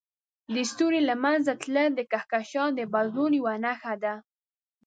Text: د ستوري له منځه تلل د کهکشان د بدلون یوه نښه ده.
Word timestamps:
د 0.53 0.55
ستوري 0.71 1.01
له 1.09 1.15
منځه 1.23 1.51
تلل 1.63 1.89
د 1.95 2.01
کهکشان 2.11 2.69
د 2.75 2.81
بدلون 2.93 3.31
یوه 3.39 3.55
نښه 3.65 3.93
ده. 4.03 4.13